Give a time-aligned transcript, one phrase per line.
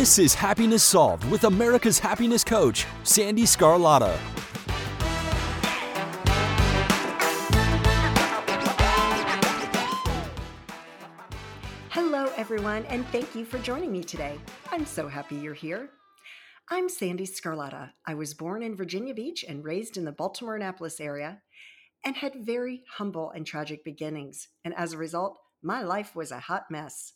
[0.00, 4.16] This is Happiness Solved with America's happiness coach, Sandee Sgarlata.
[11.90, 14.38] Hello, everyone, and thank you for joining me today.
[14.72, 15.90] I'm so happy you're here.
[16.70, 17.90] I'm Sandee Sgarlata.
[18.06, 21.42] I was born in Virginia Beach and raised in the Baltimore Annapolis area
[22.06, 24.48] and had very humble and tragic beginnings.
[24.64, 27.12] And as a result, my life was a hot mess.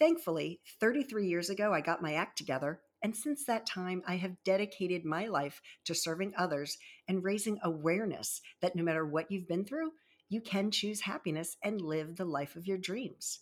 [0.00, 4.42] Thankfully, 33 years ago, I got my act together, and since that time, I have
[4.46, 9.66] dedicated my life to serving others and raising awareness that no matter what you've been
[9.66, 9.90] through,
[10.30, 13.40] you can choose happiness and live the life of your dreams.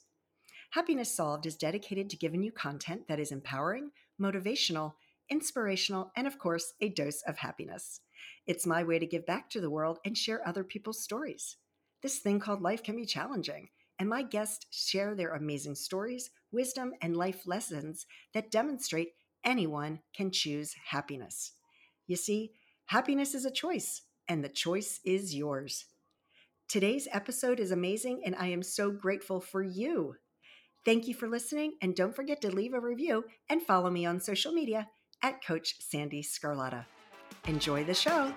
[0.73, 4.95] Happiness Solved is dedicated to giving you content that is empowering, motivational,
[5.31, 8.01] inspirational, and of course, a dose of happiness.
[8.49, 11.57] It's my way to give back to the world and share other people's stories.
[12.03, 13.69] This thing called life can be challenging,
[13.99, 19.11] and my guests share their amazing stories, wisdom, and life lessons that demonstrate
[19.45, 21.53] anyone can choose happiness.
[22.07, 22.53] You see,
[22.87, 25.87] happiness is a choice, and the choice is yours.
[26.69, 30.15] Today's episode is amazing, and I am so grateful for you.
[30.85, 34.21] Thank you for listening, and don't forget to leave a review and follow me on
[34.21, 34.89] social media
[35.23, 36.85] at Coach Sandee Sgarlata.
[37.47, 38.33] Enjoy the show.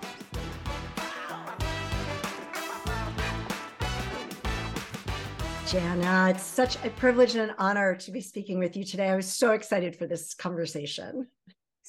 [5.72, 9.08] Jana, it's such a privilege and an honor to be speaking with you today.
[9.08, 11.27] I was so excited for this conversation.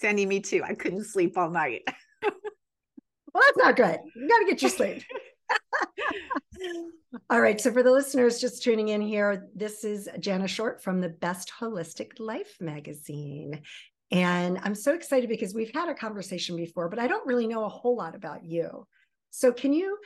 [0.00, 0.62] Sandee, me too.
[0.64, 1.82] I couldn't sleep all night.
[2.22, 2.32] well,
[3.34, 3.98] that's not good.
[4.14, 5.02] You got to get your sleep.
[7.30, 7.60] all right.
[7.60, 11.50] So, for the listeners just tuning in here, this is Jana Short from the Best
[11.58, 13.62] Holistic Life magazine.
[14.12, 17.64] And I'm so excited because we've had a conversation before, but I don't really know
[17.64, 18.86] a whole lot about you.
[19.30, 19.98] So, can you,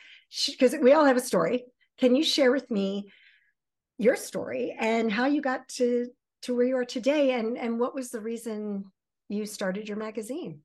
[0.49, 1.67] because we all have a story,
[1.99, 3.11] can you share with me
[3.99, 6.09] your story and how you got to
[6.43, 8.85] to where you are today and and what was the reason
[9.29, 10.61] you started your magazine?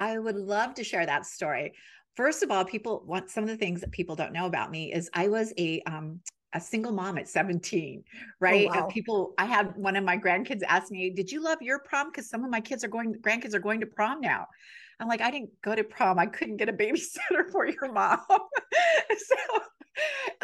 [0.00, 1.74] I would love to share that story.
[2.16, 4.92] First of all people want some of the things that people don't know about me
[4.92, 6.20] is i was a um
[6.54, 8.02] a single mom at 17
[8.40, 8.68] right?
[8.72, 8.86] Oh, wow.
[8.86, 12.10] people i had one of my grandkids ask me did you love your prom?
[12.10, 14.46] Because some of my kids are going grandkids are going to prom now.
[14.98, 16.18] I'm like i didn't go to prom.
[16.18, 18.20] I couldn't get a babysitter for your mom.
[19.16, 19.36] So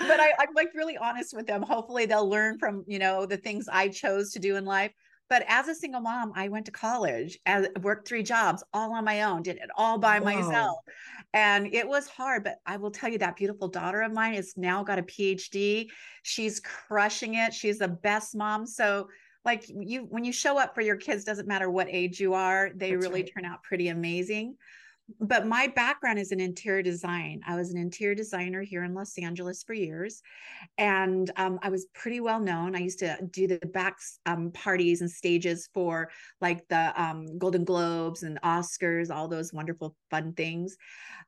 [0.08, 1.62] but I, I'm like really honest with them.
[1.62, 4.92] Hopefully they'll learn from, you know, the things I chose to do in life.
[5.30, 9.04] But as a single mom, I went to college and worked three jobs all on
[9.04, 10.26] my own, did it all by Whoa.
[10.26, 10.78] myself.
[11.32, 14.52] And it was hard, but I will tell you that beautiful daughter of mine has
[14.56, 15.88] now got a PhD.
[16.22, 17.54] She's crushing it.
[17.54, 18.66] She's the best mom.
[18.66, 19.08] So
[19.44, 22.70] like you when you show up for your kids doesn't matter what age you are,
[22.74, 23.32] they That's really right.
[23.34, 24.56] turn out pretty amazing
[25.20, 27.42] but my background is in interior design.
[27.46, 30.22] I was an interior designer here in Los Angeles for years,
[30.78, 32.74] and um, I was pretty well known.
[32.74, 36.10] I used to do the back um, parties and stages for
[36.40, 40.76] like the um, Golden Globes and Oscars, all those wonderful fun things.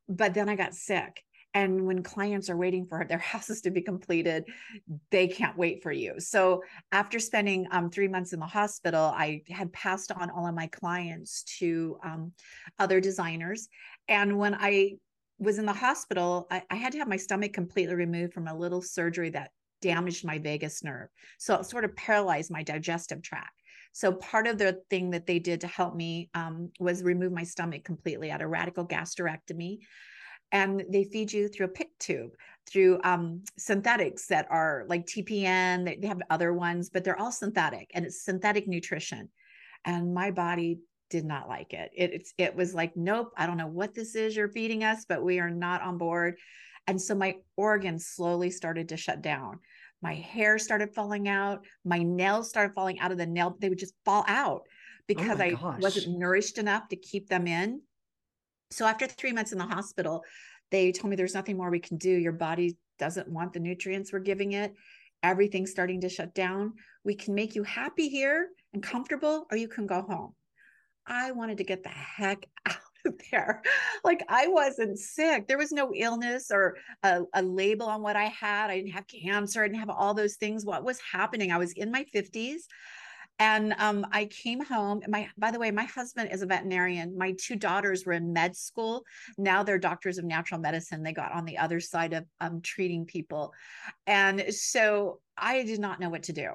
[0.08, 1.22] But then I got sick,
[1.56, 4.44] and when clients are waiting for their houses to be completed
[5.10, 6.20] they can't wait for you.
[6.20, 6.62] So
[6.92, 10.66] after spending um, three months in the hospital i had passed on all of my
[10.68, 12.32] clients to um,
[12.78, 13.68] other designers.
[14.08, 14.92] And when i
[15.38, 18.56] was in the hospital I, I had to have my stomach completely removed from a
[18.56, 19.50] little surgery that
[19.82, 21.08] damaged my vagus nerve.
[21.38, 23.62] So it sort of paralyzed my digestive tract.
[23.92, 27.44] So part of the thing that they did to help me um, was remove my
[27.44, 28.30] stomach completely.
[28.30, 29.78] At a radical gastrectomy
[30.52, 32.30] and they feed you through a PICC tube
[32.68, 36.00] through um, synthetics that are like TPN.
[36.00, 39.28] They, have other ones, but they're all synthetic and it's synthetic nutrition.
[39.84, 40.80] And my body
[41.10, 41.90] did not like it.
[41.94, 45.04] it it's, it was like, nope, I don't know what this is you're feeding us,
[45.08, 46.36] but we are not on board.
[46.88, 49.60] And so my organs slowly started to shut down.
[50.02, 51.64] My hair started falling out.
[51.84, 53.56] My nails started falling out of the nail.
[53.58, 54.70] They would just fall out oh
[55.06, 55.80] because oh I gosh.
[55.80, 57.80] wasn't nourished enough to keep them in.
[58.70, 60.24] So after three months in the hospital,
[60.70, 62.10] they told me there's nothing more we can do.
[62.10, 64.74] Your body doesn't want the nutrients we're giving it.
[65.22, 66.74] Everything's starting to shut down.
[67.04, 70.34] We can make you happy here and comfortable, or you can go home.
[71.06, 73.62] I wanted to get the heck out of there.
[74.04, 75.46] Like I wasn't sick.
[75.46, 78.70] There was no illness or a, a, label on what I had.
[78.70, 79.62] I didn't have cancer.
[79.62, 80.64] I didn't have all those things.
[80.64, 81.52] What was happening?
[81.52, 82.62] I was in my 50s.
[83.38, 85.02] And um, I came home.
[85.08, 87.18] My, by the way, my husband is a veterinarian.
[87.18, 89.04] My two daughters were in med school.
[89.36, 91.02] Now they're doctors of natural medicine.
[91.02, 93.52] They got on the other side of um, treating people,
[94.06, 96.50] and so I did not know what to do.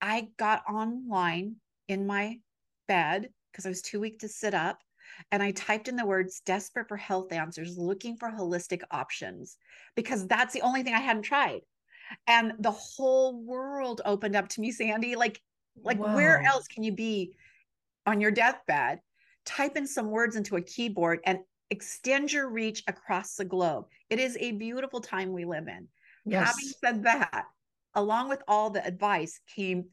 [0.00, 1.56] I got online
[1.86, 2.40] in my
[2.88, 4.78] bed because I was too weak to sit up.
[5.30, 9.56] And I typed in the words desperate for health answers, looking for holistic options,
[9.94, 11.60] because that's the only thing I hadn't tried.
[12.26, 15.16] And the whole world opened up to me, Sandee.
[15.16, 15.40] Like,
[15.82, 16.14] like Whoa.
[16.14, 17.32] where else can you be
[18.06, 19.00] on your deathbed?
[19.44, 21.38] Type in some words into a keyboard and
[21.70, 23.86] extend your reach across the globe.
[24.10, 25.88] It is a beautiful time we live in.
[26.24, 26.46] Yes.
[26.46, 27.44] Having said that,
[27.94, 29.86] along with all the advice came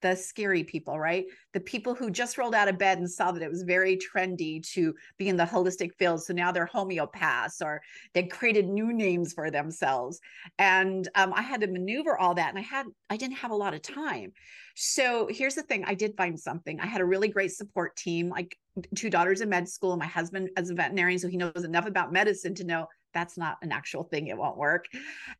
[0.00, 1.26] the scary people, right?
[1.52, 4.62] The people who just rolled out of bed and saw that it was very trendy
[4.74, 6.22] to be in the holistic field.
[6.22, 7.82] So now they're homeopaths or
[8.14, 10.20] they created new names for themselves.
[10.58, 12.50] And um, I had to maneuver all that.
[12.50, 14.32] And I had, I didn't have a lot of time.
[14.76, 16.78] So here's the thing I did find something.
[16.80, 18.56] I had a really great support team, like
[18.94, 21.18] two daughters in med school, my husband as a veterinarian.
[21.18, 24.56] So he knows enough about medicine to know that's not an actual thing it won't
[24.56, 24.86] work.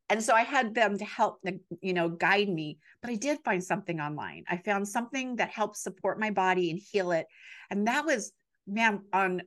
[0.08, 1.40] And so i had them to help
[1.80, 4.44] you know guide me but i did find something online.
[4.48, 7.26] I found something that helped support my body and heal it.
[7.70, 8.32] And that was
[8.66, 9.42] man on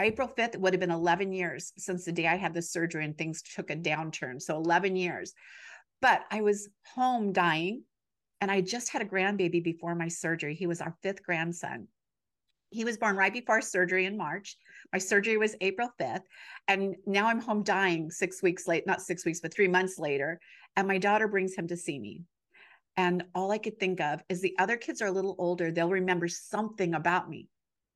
[0.00, 3.04] april 5th it would have been 11 years since the day i had the surgery
[3.04, 4.40] and things took a downturn.
[4.40, 5.32] So 11 years.
[6.00, 7.84] But i was home dying
[8.40, 10.54] and i just had a grandbaby before my surgery.
[10.54, 11.88] He was our fifth grandson
[12.72, 14.56] he was born right before surgery in March.
[14.92, 16.22] My surgery was April 5th.
[16.68, 20.40] And now I'm home dying six weeks late, not six weeks, but three months later.
[20.76, 22.22] And my daughter brings him to see me.
[22.96, 25.70] And all I could think of is the other kids are a little older.
[25.70, 27.48] They'll remember something about me.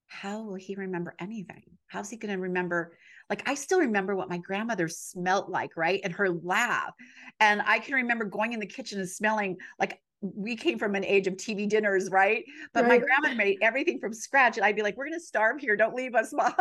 [0.08, 1.64] How will he remember anything?
[1.88, 2.96] How's he going to remember?
[3.28, 6.00] Like, I still remember what my grandmother smelled like, right?
[6.04, 6.92] And her laugh.
[7.40, 11.04] And I can remember going in the kitchen and smelling like we came from an
[11.04, 12.44] age of TV dinners, right?
[12.72, 13.00] But right.
[13.00, 14.56] my grandma made everything from scratch.
[14.56, 15.76] And I'd be like, we're going to starve here.
[15.76, 16.52] Don't leave us, mom.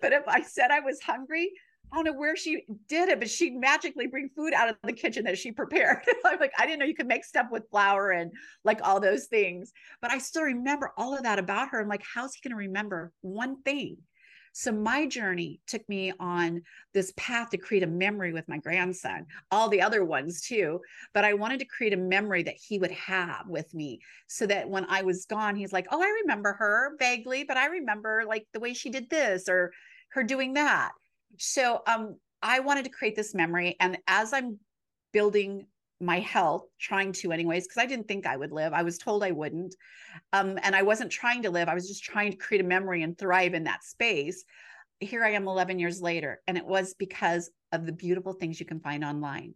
[0.00, 1.52] but if I said I was hungry,
[1.90, 4.92] I don't know where she did it, but she'd magically bring food out of the
[4.92, 5.98] kitchen that she prepared.
[6.24, 8.30] I'm like, I didn't know you could make stuff with flour and
[8.62, 9.72] like all those things.
[10.02, 11.80] But I still remember all of that about her.
[11.80, 13.96] I'm like, how's he going to remember one thing?
[14.58, 16.62] So my journey took me on
[16.92, 20.80] this path to create a memory with my grandson, all the other ones too.
[21.14, 24.68] But I wanted to create a memory that he would have with me so that
[24.68, 28.48] when I was gone, he's like, oh, I remember her vaguely, but I remember like
[28.52, 29.70] the way she did this or
[30.08, 30.90] her doing that.
[31.36, 33.76] So um, I wanted to create this memory.
[33.78, 34.58] And as I'm
[35.12, 35.66] building
[36.00, 38.72] my health, trying to, anyways, because I didn't think I would live.
[38.72, 39.74] I was told I wouldn't.
[40.32, 41.68] Um, and I wasn't trying to live.
[41.68, 44.44] I was just trying to create a memory and thrive in that space.
[45.00, 46.40] Here I am 11 years later.
[46.46, 49.54] And it was because of the beautiful things you can find online.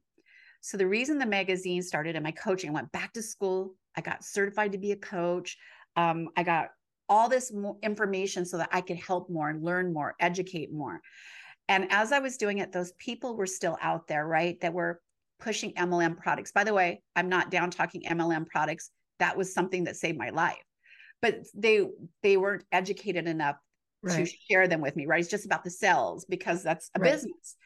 [0.60, 3.74] So the reason the magazine started and my coaching, I went back to school.
[3.96, 5.56] I got certified to be a coach.
[5.96, 6.68] Um, I got
[7.08, 7.52] all this
[7.82, 11.00] information so that I could help more learn more, educate more.
[11.68, 14.60] And as I was doing it, those people were still out there, right?
[14.60, 15.00] That were
[15.42, 16.52] pushing MLM products.
[16.52, 18.90] By the way, I'm not down talking MLM products.
[19.18, 20.62] That was something that saved my life.
[21.20, 21.86] But they
[22.22, 23.56] they weren't educated enough
[24.02, 24.26] right.
[24.26, 25.20] to share them with me, right?
[25.20, 27.12] It's just about the sales because that's a right.
[27.12, 27.56] business.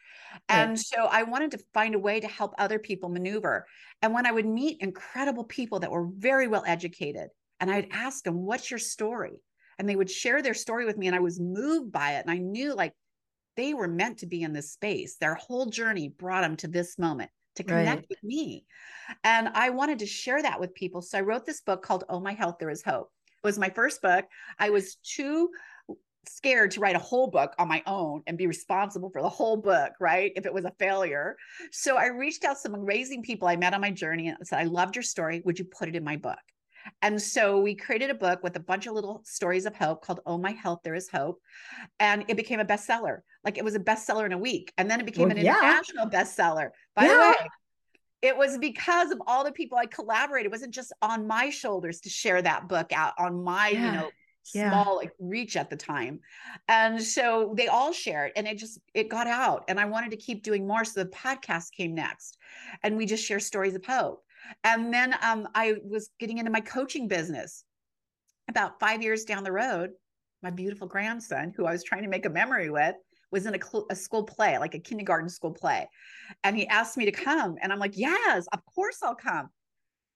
[0.49, 0.79] And right.
[0.79, 3.67] so I wanted to find a way to help other people maneuver.
[4.03, 7.29] And when I would meet incredible people that were very well educated,
[7.61, 9.41] and I'd ask them, What's your story?
[9.79, 11.07] And they would share their story with me.
[11.07, 12.23] And I was moved by it.
[12.27, 12.95] And I knew like
[13.57, 15.17] they were meant to be in this space.
[15.17, 18.07] Their whole journey brought them to this moment to connect right.
[18.09, 18.65] with me.
[19.25, 21.03] And I wanted to share that with people.
[21.03, 23.11] So I wrote this book called Oh My Health, There Is Hope.
[23.43, 24.25] It was my first book.
[24.59, 25.51] I was too
[26.29, 29.57] scared to write a whole book on my own and be responsible for the whole
[29.57, 30.33] book, right?
[30.35, 31.37] If it was a failure.
[31.71, 34.65] So I reached out some amazing people I met on my journey and said, I
[34.65, 35.43] loved your story.
[35.45, 36.39] Would you put it in my book?
[37.03, 40.21] And so we created a book with a bunch of little stories of hope called
[40.25, 41.41] Oh My Health, There Is Hope.
[41.99, 43.21] And it became a bestseller.
[43.45, 44.73] Like it was a bestseller in a week.
[44.79, 45.59] And then it became well, an yeah.
[45.59, 46.71] international bestseller.
[46.97, 47.15] By yeah.
[47.15, 47.51] the way,
[48.23, 50.47] it was because of all the people I collaborated.
[50.47, 53.87] It wasn't just on my shoulders to share that book out on my, yeah.
[53.87, 54.11] you know,
[54.43, 56.21] small like reach at the time.
[56.69, 59.65] And so they all shared and it just it got out.
[59.69, 60.85] And I wanted to keep doing more.
[60.85, 62.39] So the podcast came next.
[62.83, 64.23] And we just share stories of hope.
[64.65, 67.65] And then um, I was getting into my coaching business.
[68.49, 69.91] About five years down the road,
[70.41, 72.95] my beautiful grandson, who I was trying to make a memory with,
[73.31, 75.89] was in a, cl- a, school play, like a kindergarten school play.
[76.45, 77.57] And he asked me to come.
[77.61, 79.49] And I'm like, yes, of course I'll come.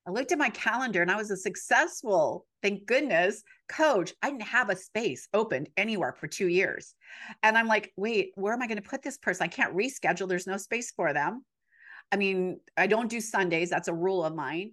[0.07, 4.13] I looked at my calendar and I was a successful, thank goodness, coach.
[4.23, 6.95] I didn't have a space opened anywhere for two years.
[7.43, 9.45] And I'm like, wait, where am I going to put this person?
[9.45, 10.29] I can't reschedule.
[10.29, 11.45] There's no space for them.
[12.11, 13.71] I mean, I don't do Sundays.
[13.71, 14.73] That's a rule of mine.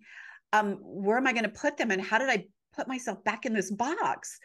[0.53, 1.91] Um, where am I going to put them?
[1.91, 4.39] And how did I put myself back in this box?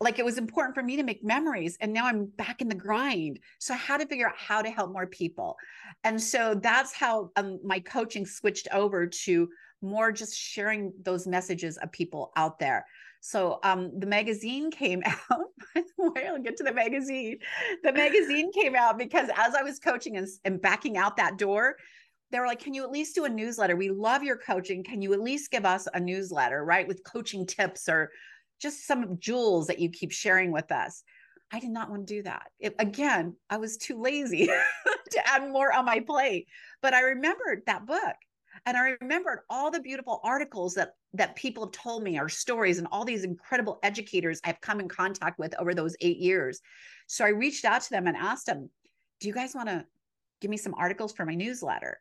[0.00, 1.76] Like it was important for me to make memories.
[1.80, 3.38] And now I'm back in the grind.
[3.58, 5.56] So I had to figure out how to help more people.
[6.04, 9.48] And so that's how um, my coaching switched over to
[9.82, 12.86] more just sharing those messages of people out there.
[13.20, 15.44] So um, the magazine came out.
[15.76, 17.38] I'll get to the magazine.
[17.82, 21.76] The magazine came out because as I was coaching and, and backing out that door,
[22.30, 23.76] they were like, Can you at least do a newsletter?
[23.76, 24.82] We love your coaching.
[24.82, 26.88] Can you at least give us a newsletter, right?
[26.88, 28.10] With coaching tips or
[28.60, 31.02] just some jewels that you keep sharing with us.
[31.52, 32.48] I did not want to do that.
[32.60, 34.46] It, again, I was too lazy
[35.10, 36.46] to add more on my plate.
[36.80, 38.14] But I remembered that book
[38.66, 42.78] and I remembered all the beautiful articles that that people have told me, our stories,
[42.78, 46.60] and all these incredible educators I've come in contact with over those eight years.
[47.08, 48.70] So I reached out to them and asked them,
[49.20, 49.86] "Do you guys want to
[50.40, 52.00] give me some articles for my newsletter?"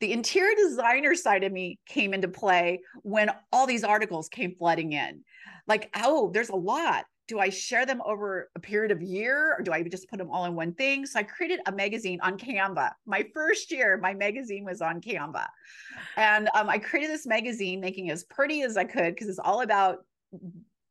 [0.00, 4.92] The interior designer side of me came into play when all these articles came flooding
[4.92, 5.22] in.
[5.66, 9.62] Like, oh, there's a lot do I share them over a period of year or
[9.62, 11.06] do I just put them all in one thing?
[11.06, 12.92] So I created a magazine on Canva.
[13.04, 15.46] My first year, my magazine was on Canva.
[16.16, 19.40] And um, I created this magazine, making it as pretty as I could because it's
[19.40, 19.98] all about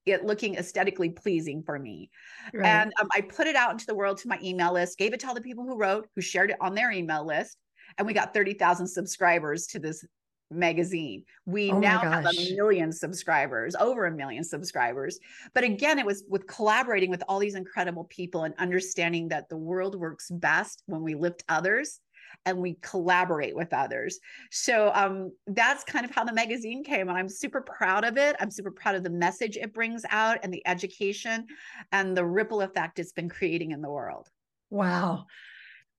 [0.06, 2.12] it looking aesthetically pleasing for me.
[2.54, 2.68] Right.
[2.68, 5.22] And um, I put it out into the world to my email list, gave it
[5.22, 7.58] to all the people who wrote, who shared it on their email list.
[7.98, 10.06] And we got 30,000 subscribers to this
[10.52, 11.24] magazine.
[11.46, 15.20] We oh now have a million subscribers, over a million subscribers.
[15.54, 19.58] But again, it was with collaborating with all these incredible people and understanding that the
[19.58, 22.00] world works best when we lift others
[22.46, 24.20] and we collaborate with others.
[24.52, 27.10] So um, that's kind of how the magazine came.
[27.10, 28.36] And I'm super proud of it.
[28.40, 31.48] I'm super proud of the message it brings out and the education
[31.92, 34.30] and the ripple effect it's been creating in the world.
[34.70, 35.26] Wow.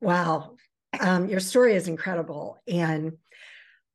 [0.01, 0.57] Wow.
[0.99, 2.59] Um, your story is incredible.
[2.67, 3.19] And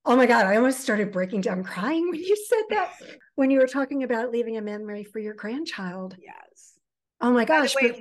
[0.04, 2.94] Oh my God, I almost started breaking down crying when you said that,
[3.36, 6.16] when you were talking about leaving a memory for your grandchild.
[6.20, 6.74] Yes.
[7.20, 7.76] Oh my gosh.
[7.76, 8.00] Way, but...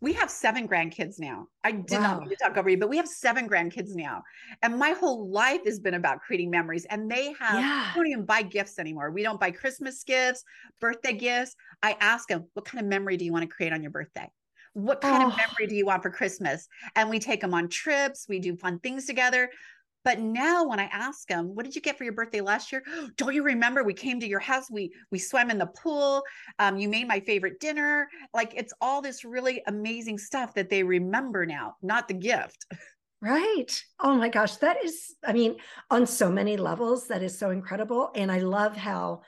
[0.00, 1.48] we have seven grandkids now.
[1.64, 2.00] I did wow.
[2.00, 4.22] not want to talk over you, but we have seven grandkids now.
[4.62, 6.86] And my whole life has been about creating memories.
[6.88, 7.90] And they have, yeah.
[7.96, 9.10] we don't even buy gifts anymore.
[9.10, 10.44] We don't buy Christmas gifts,
[10.80, 11.56] birthday gifts.
[11.82, 14.30] I ask them, what kind of memory do you want to create on your birthday?
[14.76, 15.28] What kind oh.
[15.28, 16.68] of memory do you want for Christmas?
[16.96, 19.48] And we take them on trips, we do fun things together.
[20.04, 22.84] But now when I ask them, what did you get for your birthday last year?
[23.16, 24.70] Don't you remember we came to your house?
[24.70, 26.22] We we swam in the pool.
[26.58, 28.06] Um, you made my favorite dinner.
[28.34, 32.66] Like it's all this really amazing stuff that they remember now, not the gift.
[33.22, 33.82] Right.
[33.98, 34.56] Oh my gosh.
[34.56, 35.56] That is, I mean,
[35.90, 38.10] on so many levels, that is so incredible.
[38.14, 39.22] And I love how,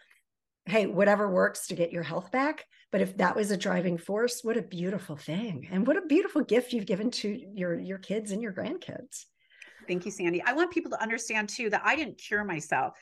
[0.68, 2.66] hey, whatever works to get your health back.
[2.90, 5.68] But if that was a driving force, what a beautiful thing.
[5.70, 9.26] And what a beautiful gift you've given to your your kids and your grandkids.
[9.86, 10.42] Thank you, Sandee.
[10.44, 12.94] I want people to understand too that I didn't cure myself.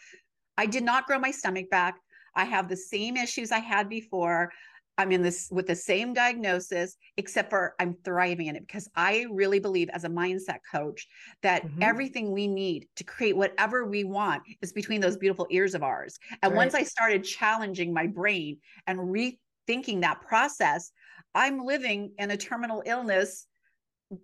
[0.56, 1.98] I did not grow my stomach back.
[2.34, 4.52] I have the same issues I had before.
[4.98, 9.26] I'm in this with the same diagnosis, except for I'm thriving in it because I
[9.30, 11.06] really believe, as a mindset coach,
[11.42, 11.82] that mm-hmm.
[11.82, 16.18] everything we need to create whatever we want is between those beautiful ears of ours.
[16.42, 16.56] And right.
[16.56, 20.92] once I started challenging my brain and rethinking that process,
[21.34, 23.46] I'm living in a terminal illness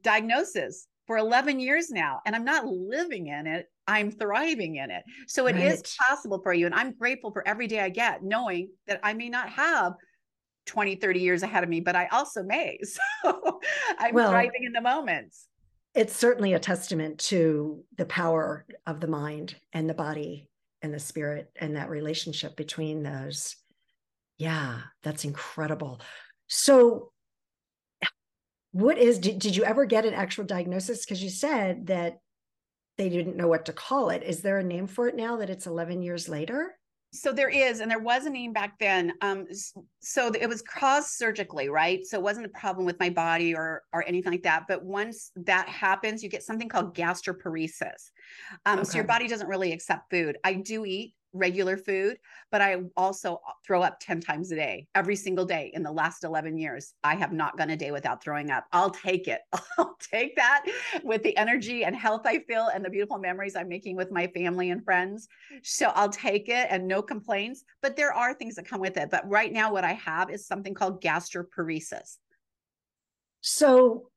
[0.03, 3.67] diagnosis for 11 years now and I'm not living in it.
[3.87, 5.03] I'm thriving in it.
[5.27, 5.65] So it right.
[5.65, 6.67] is possible for you.
[6.67, 9.95] And I'm grateful for every day I get knowing that I may not have
[10.67, 12.79] 20, 30 years ahead of me, but I also may.
[13.23, 13.61] So
[13.99, 15.47] I'm well, thriving in the moments.
[15.95, 20.49] It's certainly a testament to the power of the mind and the body
[20.81, 23.57] and the spirit and that relationship between those.
[24.39, 26.01] Yeah, that's incredible.
[26.49, 27.13] So
[28.73, 32.19] what is did, did you ever get an actual diagnosis because you said that
[32.99, 35.51] they didn't know what to call it is there a name for it now that
[35.51, 36.75] it's 11 years later
[37.13, 39.47] so there is and there was a name back then um,
[40.01, 42.05] so it was caused surgically right?
[42.07, 45.31] So it wasn't a problem with my body or or anything like that but once
[45.37, 48.11] that happens you get something called gastroparesis.
[48.65, 48.89] Um, okay.
[48.89, 50.39] so your body doesn't really accept food.
[50.43, 52.19] I do eat regular food,
[52.51, 56.25] but I also throw up 10 times a day, every single day in the last
[56.25, 56.95] 11 years.
[57.03, 58.67] I have not gone a day without throwing up.
[58.73, 59.41] I'll take it.
[59.79, 60.65] I'll take that
[61.03, 64.27] with the energy and health I feel and the beautiful memories I'm making with my
[64.29, 65.29] family and friends.
[65.63, 69.11] So I'll take it and no complaints, but there are things that come with it.
[69.11, 72.19] But right now, what I have is something called gastroparesis.
[73.41, 74.12] So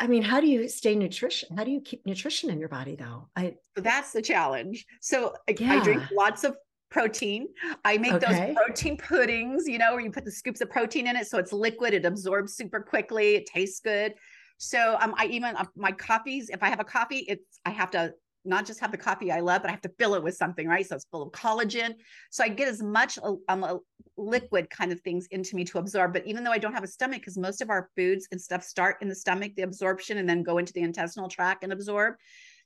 [0.00, 1.56] I mean, how do you stay nutrition?
[1.56, 3.28] How do you keep nutrition in your body though?
[3.36, 4.86] I that's the challenge.
[5.00, 5.74] So yeah.
[5.74, 6.56] I drink lots of
[6.90, 7.48] protein.
[7.84, 8.26] I make okay.
[8.26, 11.38] those protein puddings, you know, where you put the scoops of protein in it so
[11.38, 14.14] it's liquid, it absorbs super quickly, it tastes good.
[14.56, 17.90] So um, I even uh, my coffees, if I have a coffee, it's I have
[17.92, 20.36] to not just have the coffee I love, but I have to fill it with
[20.36, 20.86] something, right?
[20.86, 21.94] So it's full of collagen.
[22.30, 23.80] So I get as much uh, um,
[24.16, 26.12] liquid kind of things into me to absorb.
[26.12, 28.62] But even though I don't have a stomach, because most of our foods and stuff
[28.62, 32.14] start in the stomach, the absorption, and then go into the intestinal tract and absorb.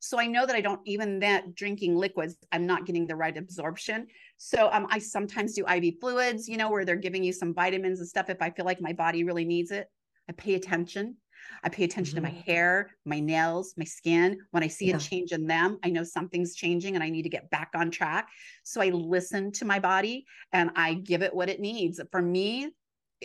[0.01, 3.37] So I know that I don't even that drinking liquids, I'm not getting the right
[3.37, 4.07] absorption.
[4.37, 8.01] So um, I sometimes do IV fluids, you know, where they're giving you some vitamins
[8.01, 9.89] and stuff if I feel like my body really needs it.
[10.29, 11.17] I pay attention.
[11.63, 12.25] I pay attention mm-hmm.
[12.25, 12.51] to my mm-hmm.
[12.51, 14.39] hair, my nails, my skin.
[14.51, 14.97] When I see yeah.
[14.97, 17.91] a change in them, I know something's changing and I need to get back on
[17.91, 18.29] track.
[18.63, 22.01] So I listen to my body and I give it what it needs.
[22.11, 22.71] For me,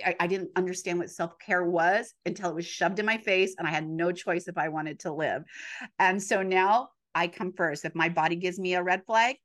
[0.06, 3.56] I, I didn't understand what self care was until it was shoved in my face,
[3.58, 5.44] and I had no choice if I wanted to live.
[5.98, 7.86] And so now I come first.
[7.86, 9.38] If my body gives me a red flag,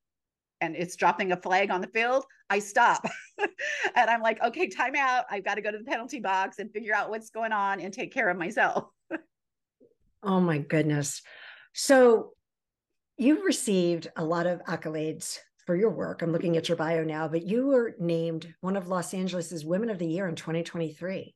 [0.60, 3.04] and it's dropping a flag on the field, I stop.
[3.38, 5.24] and I'm like, okay, time out.
[5.30, 7.92] I've got to go to the penalty box and figure out what's going on and
[7.92, 8.84] take care of myself.
[10.22, 11.22] oh my goodness.
[11.72, 12.32] So
[13.16, 16.22] you've received a lot of accolades for your work.
[16.22, 19.90] I'm looking at your bio now, but you were named one of Los Angeles's Women
[19.90, 21.34] of the Year in 2023.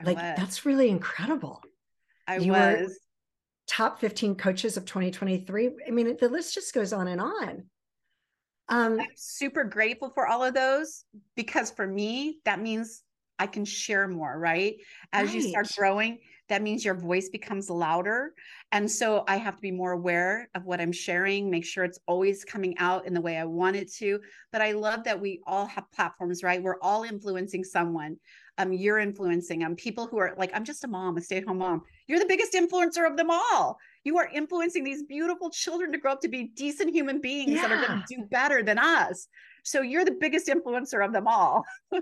[0.00, 0.34] I like was.
[0.36, 1.62] that's really incredible.
[2.26, 2.98] I you was
[3.66, 5.70] top 15 coaches of 2023.
[5.86, 7.64] I mean, the list just goes on and on.
[8.68, 11.04] Um, I'm super grateful for all of those
[11.36, 13.02] because for me, that means
[13.38, 14.76] I can share more, right?
[15.12, 15.34] As right.
[15.34, 18.32] you start growing, that means your voice becomes louder.
[18.70, 21.98] And so I have to be more aware of what I'm sharing, make sure it's
[22.06, 24.20] always coming out in the way I want it to.
[24.52, 26.62] But I love that we all have platforms, right?
[26.62, 28.16] We're all influencing someone.
[28.58, 31.82] Um, you're influencing um people who are like, I'm just a mom, a stay-at-home mom.
[32.06, 33.78] You're the biggest influencer of them all.
[34.04, 37.62] You are influencing these beautiful children to grow up to be decent human beings yeah.
[37.62, 39.26] that are going to do better than us.
[39.64, 41.64] So you're the biggest influencer of them all.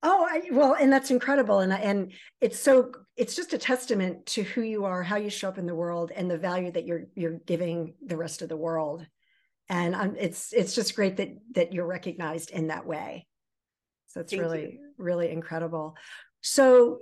[0.00, 4.44] Oh, I, well, and that's incredible, and and it's so it's just a testament to
[4.44, 7.06] who you are, how you show up in the world, and the value that you're
[7.16, 9.04] you're giving the rest of the world,
[9.68, 13.26] and um, it's it's just great that that you're recognized in that way.
[14.06, 14.90] So it's Thank really you.
[14.98, 15.96] really incredible.
[16.42, 17.00] So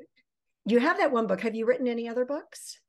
[0.65, 1.43] you have that one book.
[1.43, 2.81] Have you written any other books?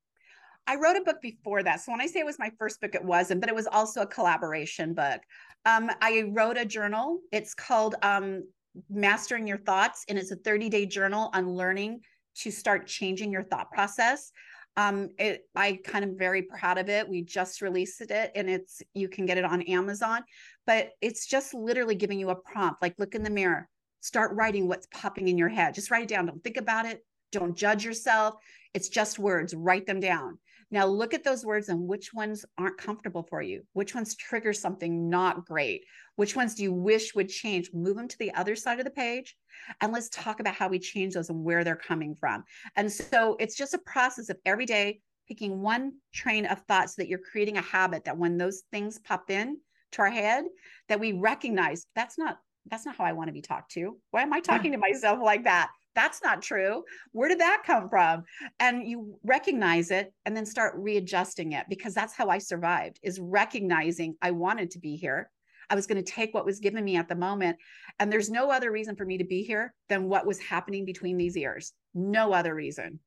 [0.68, 1.82] I wrote a book before that.
[1.82, 4.02] So when I say it was my first book, it wasn't, but it was also
[4.02, 5.22] a collaboration book.
[5.66, 7.20] Um, I wrote a journal.
[7.32, 8.44] It's called um,
[8.90, 12.02] Mastering Your Thoughts, and it's a 30 day journal on learning
[12.40, 14.32] to start changing your thought process.
[14.76, 17.10] Um, it, I kind of very proud of it.
[17.10, 20.22] We just released it, and it's you can get it on Amazon.
[20.68, 23.68] But it's just literally giving you a prompt, like look in the mirror,
[24.02, 25.74] start writing what's popping in your head.
[25.74, 26.28] Just write it down.
[26.28, 27.04] Don't think about it.
[27.32, 28.36] Don't judge yourself.
[28.74, 29.56] It's just words.
[29.56, 30.38] Write them down.
[30.70, 33.64] Now look at those words and which ones aren't comfortable for you.
[33.74, 35.86] Which ones trigger something not great?
[36.16, 37.70] Which ones do you wish would change?
[37.74, 39.36] Move them to the other side of the page
[39.82, 42.44] and let's talk about how we change those and where they're coming from.
[42.76, 46.96] And so it's just a process of every day picking one train of thought so
[47.02, 49.58] that you're creating a habit that when those things pop in
[49.92, 50.46] to our head
[50.90, 53.98] that we recognize that's not that's not how I want to be talked to.
[54.12, 55.70] Why am I talking to myself like that?
[55.98, 56.84] That's not true.
[57.12, 58.24] Where did that come from?
[58.60, 63.20] And you recognize it and then start readjusting it because that's how I survived is
[63.20, 65.32] recognizing I wanted to be here.
[65.72, 67.58] I was going to take what was given me at the moment.
[68.00, 71.18] And there's no other reason for me to be here than what was happening between
[71.18, 71.74] these ears.
[71.96, 73.00] No other reason.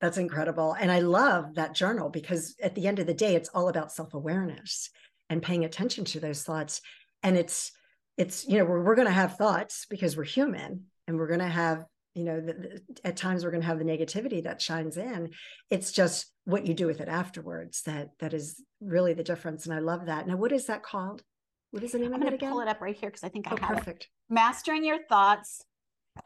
[0.00, 0.72] That's incredible.
[0.80, 3.92] And I love that journal because at the end of the day, it's all about
[3.92, 4.88] self awareness
[5.28, 6.80] and paying attention to those thoughts.
[7.22, 7.70] And it's,
[8.16, 11.40] it's, you know, we're, we're going to have thoughts because we're human and we're going
[11.40, 11.84] to have,
[12.20, 15.30] you know, the, the, at times we're going to have the negativity that shines in.
[15.70, 19.64] It's just what you do with it afterwards that that is really the difference.
[19.64, 20.26] And I love that.
[20.26, 21.22] Now, what is that called?
[21.70, 22.50] What is the name I'm of it again?
[22.50, 24.02] Pull it up right here because I think I oh, have perfect.
[24.02, 24.34] It.
[24.34, 25.64] Mastering your thoughts,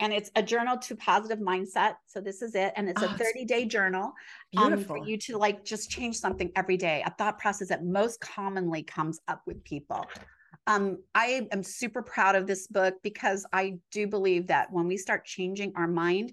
[0.01, 1.95] and it's a journal to positive mindset.
[2.07, 4.13] So this is it, and it's oh, a 30 day journal
[4.57, 7.05] um, for you to like just change something every day.
[7.07, 10.05] A thought process that most commonly comes up with people.
[10.67, 14.97] Um, I am super proud of this book because I do believe that when we
[14.97, 16.33] start changing our mind,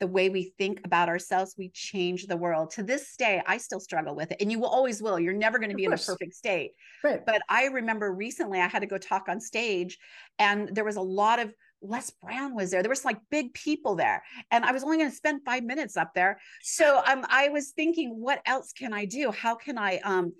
[0.00, 2.70] the way we think about ourselves, we change the world.
[2.70, 4.38] To this day, I still struggle with it.
[4.40, 5.20] And you will always will.
[5.20, 6.72] You're never going to be in a perfect state.
[7.04, 7.24] Right.
[7.24, 9.98] But I remember recently I had to go talk on stage
[10.38, 12.82] and there was a lot of Les Brown was there.
[12.82, 15.96] There was like big people there, and I was only going to spend five minutes
[15.96, 16.38] up there.
[16.62, 19.30] So um, I was thinking, what else can I do?
[19.30, 20.32] How can I um,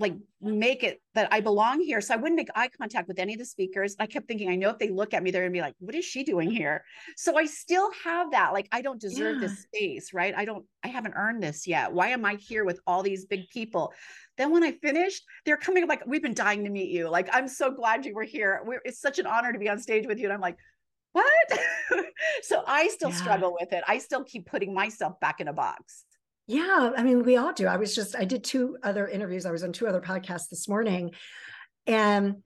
[0.00, 2.00] like make it that I belong here.
[2.00, 3.96] So I wouldn't make eye contact with any of the speakers.
[3.98, 5.94] I kept thinking, I know if they look at me, they're gonna be like, what
[5.94, 6.84] is she doing here?
[7.16, 8.52] So I still have that.
[8.52, 9.48] Like, I don't deserve yeah.
[9.48, 10.34] this space, right?
[10.36, 11.92] I don't, I haven't earned this yet.
[11.92, 13.92] Why am I here with all these big people?
[14.36, 17.08] Then when I finished, they're coming up like, we've been dying to meet you.
[17.08, 18.62] Like, I'm so glad you were here.
[18.64, 20.26] We're, it's such an honor to be on stage with you.
[20.26, 20.58] And I'm like,
[21.10, 21.60] what?
[22.42, 23.16] so I still yeah.
[23.16, 23.82] struggle with it.
[23.88, 26.04] I still keep putting myself back in a box.
[26.48, 27.66] Yeah, I mean, we all do.
[27.66, 29.44] I was just, I did two other interviews.
[29.44, 31.12] I was on two other podcasts this morning,
[31.86, 32.36] and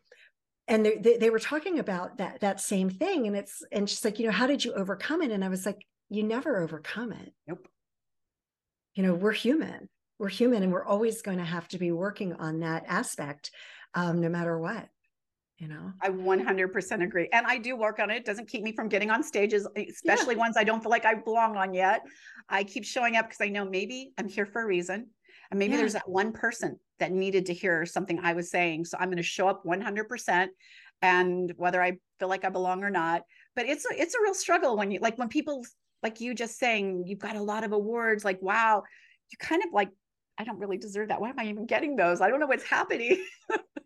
[0.66, 3.28] and they, they, they were talking about that that same thing.
[3.28, 5.30] And it's and she's like, you know, how did you overcome it?
[5.30, 7.32] And I was like, you never overcome it.
[7.46, 7.68] Nope.
[8.94, 9.88] You know, we're human.
[10.18, 13.52] We're human, and we're always going to have to be working on that aspect,
[13.94, 14.88] um, no matter what
[15.62, 18.72] you know i 100% agree and i do work on it it doesn't keep me
[18.72, 20.40] from getting on stages especially yeah.
[20.40, 22.02] ones i don't feel like i belong on yet
[22.48, 25.06] i keep showing up because i know maybe i'm here for a reason
[25.52, 25.78] and maybe yeah.
[25.78, 29.16] there's that one person that needed to hear something i was saying so i'm going
[29.16, 30.48] to show up 100%
[31.00, 33.22] and whether i feel like i belong or not
[33.54, 35.64] but it's a, it's a real struggle when you like when people
[36.02, 38.82] like you just saying you've got a lot of awards like wow
[39.30, 39.90] you kind of like
[40.38, 42.64] i don't really deserve that why am i even getting those i don't know what's
[42.64, 43.24] happening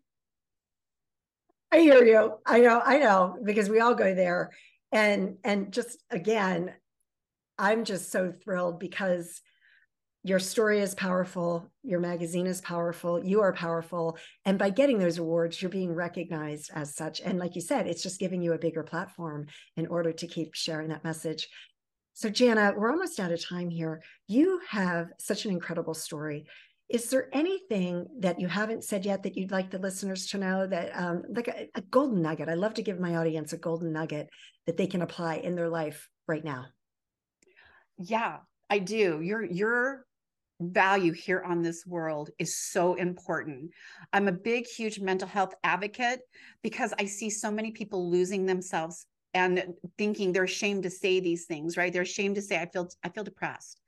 [1.76, 2.38] I hear you.
[2.46, 4.50] I know, I know, because we all go there.
[4.92, 6.72] And and just again,
[7.58, 9.42] I'm just so thrilled because
[10.24, 14.16] your story is powerful, your magazine is powerful, you are powerful.
[14.46, 17.20] And by getting those awards, you're being recognized as such.
[17.20, 20.54] And like you said, it's just giving you a bigger platform in order to keep
[20.54, 21.46] sharing that message.
[22.14, 24.02] So, Jana, we're almost out of time here.
[24.26, 26.46] You have such an incredible story.
[26.88, 30.66] Is there anything that you haven't said yet that you'd like the listeners to know
[30.66, 32.48] that, um, like a, a golden nugget?
[32.48, 34.28] I love to give my audience a golden nugget
[34.66, 36.66] that they can apply in their life right now.
[37.98, 38.38] Yeah,
[38.70, 39.20] I do.
[39.20, 40.06] Your your
[40.60, 43.70] value here on this world is so important.
[44.12, 46.20] I'm a big, huge mental health advocate
[46.62, 51.44] because I see so many people losing themselves and thinking they're ashamed to say these
[51.44, 51.92] things, right?
[51.92, 53.80] They're ashamed to say, I feel I feel depressed.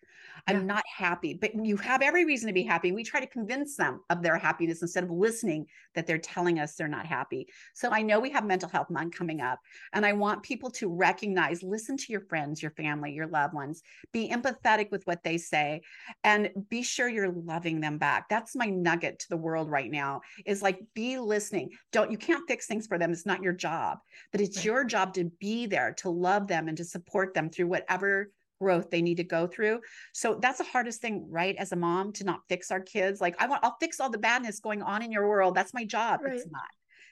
[0.47, 1.35] I'm not happy.
[1.35, 2.93] But you have every reason to be happy.
[2.93, 6.75] We try to convince them of their happiness instead of listening that they're telling us
[6.75, 7.49] they're not happy.
[7.75, 9.61] So I know we have mental health month coming up,
[9.93, 13.83] and I want people to recognize, listen to your friends, your family, your loved ones,
[14.13, 15.83] be empathetic with what they say,
[16.25, 18.29] and be sure you're loving them back.
[18.29, 21.71] That's my nugget to the world right now is like be listening.
[21.93, 23.13] Don't you can't fix things for them.
[23.13, 23.99] It's not your job,
[24.33, 27.69] but it's your job to be there to love them and to support them through
[27.69, 29.81] whatever growth they need to go through.
[30.13, 31.57] So that's the hardest thing, right?
[31.57, 33.21] As a mom to not fix our kids.
[33.21, 35.55] Like I want, I'll fix all the badness going on in your world.
[35.55, 36.21] That's my job.
[36.23, 36.35] Right.
[36.35, 36.63] It's not.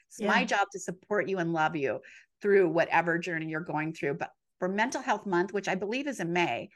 [0.09, 0.27] It's yeah.
[0.27, 1.99] my job to support you and love you
[2.41, 4.15] through whatever journey you're going through.
[4.15, 6.69] But for Mental Health Month, which I believe is in May,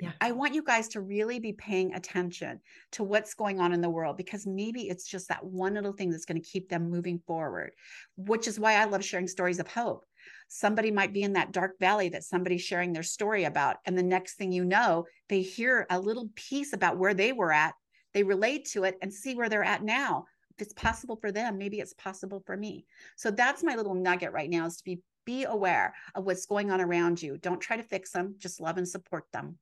[0.00, 0.12] yeah.
[0.20, 2.60] I want you guys to really be paying attention
[2.92, 6.10] to what's going on in the world because maybe it's just that one little thing
[6.10, 7.72] that's going to keep them moving forward,
[8.16, 10.04] which is why I love sharing stories of hope
[10.48, 13.76] somebody might be in that dark valley that somebody's sharing their story about.
[13.86, 17.52] And the next thing you know, they hear a little piece about where they were
[17.52, 17.74] at,
[18.12, 20.26] they relate to it and see where they're at now.
[20.56, 22.86] If it's possible for them, maybe it's possible for me.
[23.16, 26.70] So that's my little nugget right now is to be be aware of what's going
[26.70, 27.38] on around you.
[27.38, 29.58] Don't try to fix them, just love and support them.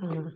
[0.00, 0.34] Mm,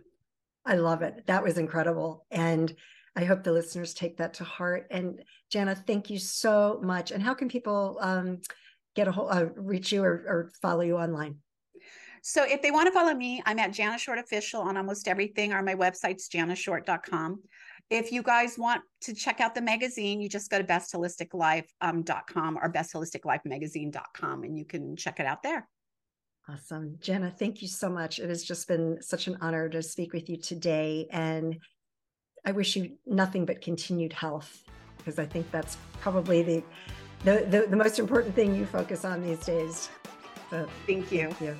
[0.65, 1.25] I love it.
[1.27, 2.25] That was incredible.
[2.31, 2.73] And
[3.15, 4.87] I hope the listeners take that to heart.
[4.89, 7.11] And Jana, thank you so much.
[7.11, 8.39] And how can people um,
[8.95, 11.37] get a hold, uh, reach you or, or follow you online?
[12.21, 15.51] So if they want to follow me, I'm at Jana Short Official on almost everything,
[15.51, 17.41] or my website's janashort.com.
[17.89, 22.57] If you guys want to check out the magazine, you just go to bestholisticlife.com um,
[22.61, 25.67] or bestholisticlifemagazine.com and you can check it out there.
[26.49, 26.97] Awesome.
[26.99, 28.19] Jenna, thank you so much.
[28.19, 31.07] It has just been such an honor to speak with you today.
[31.11, 31.57] And
[32.45, 34.63] I wish you nothing but continued health
[34.97, 36.63] because I think that's probably the
[37.23, 39.89] the, the, the most important thing you focus on these days.
[40.49, 41.29] So, thank you.
[41.29, 41.57] Thank you.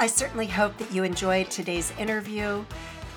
[0.00, 2.64] I certainly hope that you enjoyed today's interview.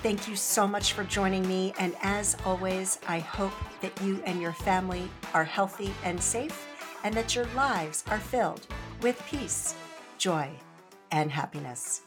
[0.02, 1.72] Thank you so much for joining me.
[1.78, 6.68] And as always, I hope that you and your family are healthy and safe,
[7.02, 8.66] and that your lives are filled
[9.00, 9.74] with peace,
[10.18, 10.50] joy,
[11.10, 12.02] and happiness.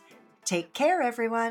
[0.46, 1.46] Take care, everyone.